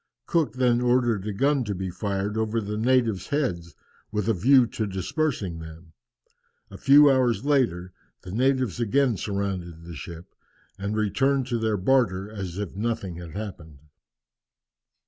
[0.25, 3.75] Cook then ordered a gun to be fired over the natives' heads
[4.11, 5.93] with a view to dispersing them.
[6.71, 7.93] A few hours later
[8.23, 10.33] the natives again surrounded the ship,
[10.79, 13.77] and returned to their barter as if nothing had happened.